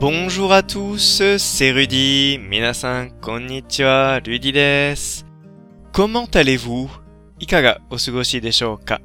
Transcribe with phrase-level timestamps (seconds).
[0.00, 2.38] Bonjour à tous, c'est Rudy.
[2.38, 5.24] Minasan, konnichiwa, Rudy desu.
[5.92, 6.88] Comment allez-vous?
[7.40, 9.00] Ikaga osugoshi desho ka?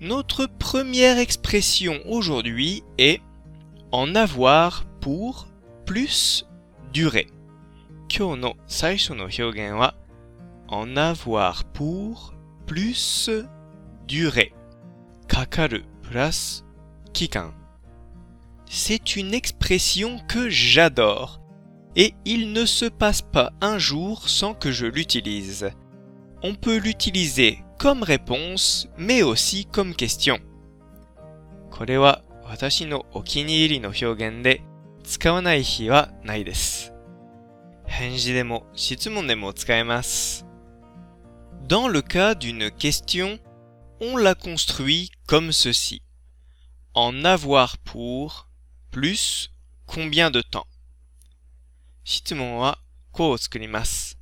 [0.00, 3.20] Notre première expression aujourd'hui est
[3.92, 5.46] en avoir pour
[5.86, 6.44] plus
[6.92, 7.28] durer.
[8.08, 9.28] Kyou no saisho no
[9.78, 9.94] wa
[10.66, 12.34] en avoir pour
[12.66, 13.30] plus
[14.08, 14.52] durer.
[15.28, 16.64] Kakaru plus
[17.12, 17.52] kikan
[18.69, 21.39] C'est une expression que j'adore
[21.95, 25.69] et il ne se passe pas un jour sans que je l'utilise.
[26.41, 30.39] On peut l'utiliser comme réponse, mais aussi comme question.
[31.69, 34.61] これは私のお気に入りの表現で
[35.03, 36.93] 使わない日はないです。
[37.85, 40.45] 返事でも質問でも使えます。
[41.67, 43.39] Dans le cas d'une question,
[44.01, 46.01] on la construit comme ceci.
[46.93, 48.46] En avoir pour
[49.00, 49.52] plus
[49.86, 50.66] combien de temps?
[52.04, 52.76] Cite-moi
[53.12, 54.16] cause que les masses.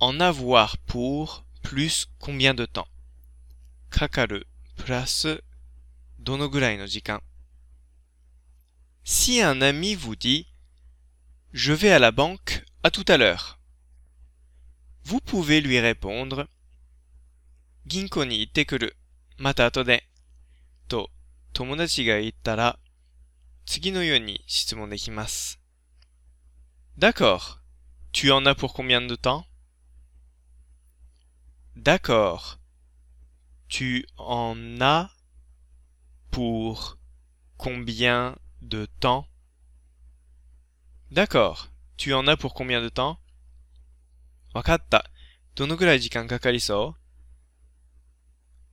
[0.00, 2.88] En avoir pour plus combien de temps?
[3.92, 5.28] Cacar le plus.
[6.18, 6.86] Donnegray no.
[9.04, 10.48] Si un ami vous dit,
[11.52, 13.60] je vais à la banque à tout à l'heure.
[15.04, 16.48] Vous pouvez lui répondre.
[17.86, 18.90] Ginko ni ite kuru.
[19.38, 20.00] Mata atode.
[20.88, 21.08] To
[21.52, 22.81] tomodachi ga ittara.
[23.65, 25.59] 次のように質問できます。
[26.97, 27.59] D'accord.
[28.11, 29.45] Tu en as pour combien de temps
[31.75, 32.57] D'accord.
[33.69, 35.11] Tu en as
[36.31, 36.97] pour
[37.57, 39.27] combien de temps
[41.11, 41.69] D'accord.
[41.97, 43.19] Tu en as pour combien de temps
[44.53, 45.05] わかった。
[45.55, 47.01] どのぐらい時間かかりそう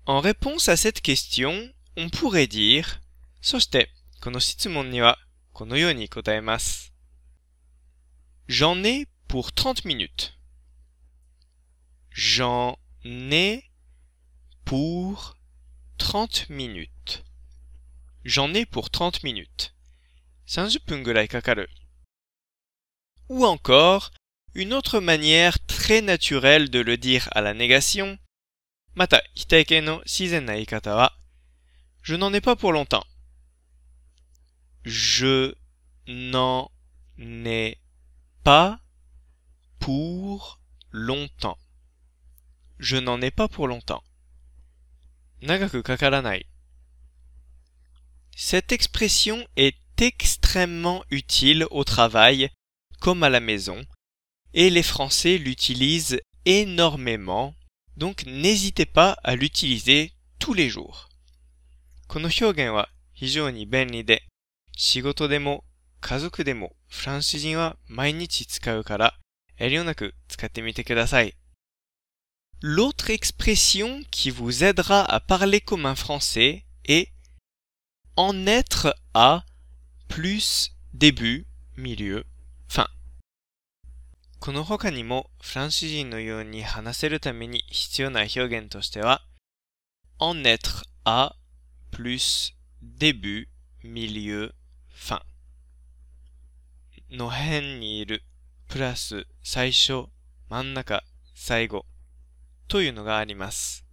[0.06, 3.00] En réponse à cette question, on pourrait dire
[3.40, 5.18] そして、 この質問には
[5.52, 6.92] このように答えます。
[8.48, 10.32] J'en ai pour 30 minutes.
[12.10, 13.64] J'en ai
[14.64, 15.36] pour
[15.98, 17.24] 30 minutes.
[18.24, 19.72] J'en ai pour 30 minutes.
[20.46, 21.68] 30分ぐらいかかる。
[23.28, 24.10] Ou encore,
[24.54, 28.18] une autre manière très naturelle de le dire à la négation,
[28.94, 31.16] また、否定形の自然な言い方は、
[32.02, 33.04] je n'en ai pas pour longtemps.
[34.89, 35.53] Je
[36.07, 36.71] n'en
[37.19, 37.77] ai
[38.43, 38.79] pas
[39.77, 41.59] pour longtemps.
[42.79, 44.03] Je n'en ai pas pour longtemps.
[48.35, 52.49] Cette expression est extrêmement utile au travail
[52.99, 53.85] comme à la maison
[54.55, 57.53] et les Français l'utilisent énormément,
[57.95, 61.09] donc n'hésitez pas à l'utiliser tous les jours.
[64.81, 65.65] 仕事でも
[65.99, 69.13] 家族でもフランス人は毎日使うから
[69.57, 71.35] 遠慮なく使ってみてください。
[72.61, 77.09] L'autre expression qui vous aidera à parler comme un français est
[78.15, 79.43] en être à
[80.07, 82.25] plus début, milieu,
[82.69, 82.87] fin.
[84.39, 89.25] この他にもフランス人のように話せるために必要な表現としては
[90.19, 91.33] en être à
[91.91, 93.49] plus début,
[93.83, 94.53] milieu,
[95.01, 95.21] fin
[97.09, 98.21] の辺にいる
[98.67, 100.07] プラス最初、
[100.49, 101.85] 真ん中、最後
[102.67, 103.85] というのがあります。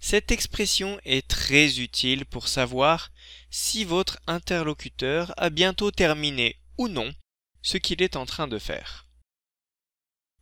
[0.00, 3.12] Cette expression est très utile pour savoir
[3.50, 7.12] si votre interlocuteur a bientôt terminé ou non
[7.60, 9.04] ce qu'il est en train de faire.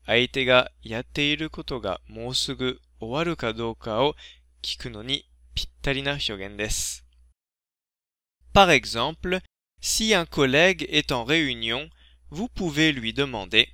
[0.06, 4.14] 相手がやっていることがもうすぐ終わるかどうかを
[4.62, 7.09] 聞くのにぴったりな表現です。
[8.53, 9.39] Par exemple,
[9.81, 11.89] si un collègue est en réunion,
[12.29, 13.69] vous pouvez lui demander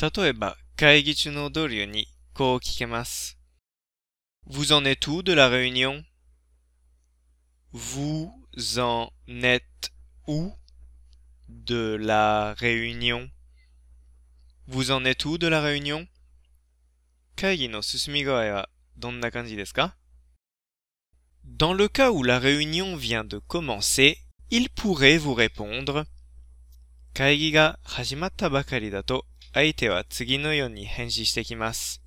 [0.00, 3.36] 例えば、会議中の同僚にこう聞けます。
[4.46, 6.02] Vous en êtes où de la réunion?
[7.72, 8.32] Vous
[8.78, 9.92] en êtes
[10.26, 10.54] où
[11.50, 13.28] de la réunion?
[14.66, 16.08] Vous en êtes où de la réunion?
[17.36, 19.96] 会議の進み具合はどんな感じですか
[21.44, 24.18] Dans le cas où la réunion vient de commencer,
[24.50, 26.06] il pourrait vous répondre
[27.12, 32.00] 会議が始まったばかりだと相手は次のように返事してきます。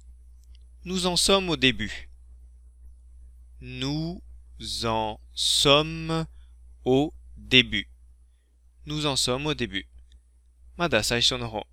[0.85, 2.09] Nous en sommes au début.
[3.61, 4.21] Nous
[4.85, 6.25] en sommes
[6.85, 7.87] au début.
[8.85, 9.87] Nous en sommes au début.
[10.75, 11.67] まだ最初の方。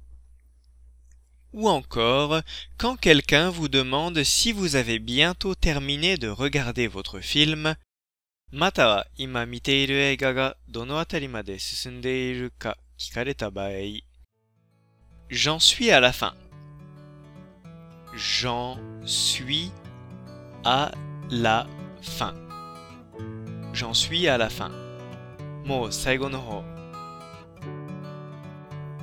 [1.55, 2.43] Ou encore,
[2.79, 7.77] quand quelqu'un vous demande si vous avez bientôt terminé de regarder votre film,
[8.53, 13.69] または今見ている映画がどのあたりまで進んでいるか聞かれた場合、
[15.31, 16.35] J'en suis à la fin.
[18.17, 19.71] J'en suis
[20.65, 20.91] à
[21.31, 21.69] la
[22.03, 22.35] fin.
[23.73, 24.73] J'en suis à la fin.
[25.65, 26.65] もう最後の方。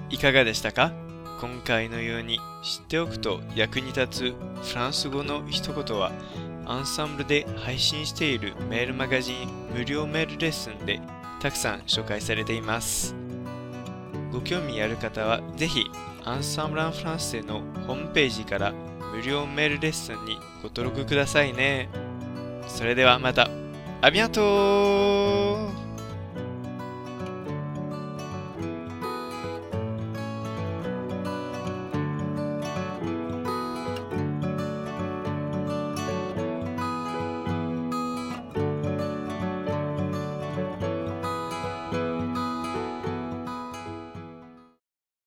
[0.09, 0.91] いかがでしたか
[1.40, 6.12] 今回のように知っておくと役に立つフランス語の一言は
[6.67, 11.00] アンサンブルで配信しているメールマガジン無料メールレッスンで
[11.40, 13.17] たくさん紹介されています。
[14.32, 15.84] ご興味ある方はぜひ
[16.25, 18.73] アンサンブランフランセのホームページから
[19.14, 21.88] 無料メールレッスンにご登録くださいね。
[22.67, 23.49] それではまた。
[24.00, 25.81] アビアント